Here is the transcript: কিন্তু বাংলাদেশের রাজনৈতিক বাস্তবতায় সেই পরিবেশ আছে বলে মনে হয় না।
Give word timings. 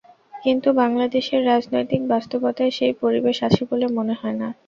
কিন্তু 0.43 0.69
বাংলাদেশের 0.81 1.41
রাজনৈতিক 1.45 2.01
বাস্তবতায় 2.07 2.71
সেই 2.71 2.93
পরিবেশ 3.01 3.37
আছে 3.43 3.61
বলে 3.69 3.85
মনে 3.97 4.13
হয় 4.13 4.37
না। 4.41 4.47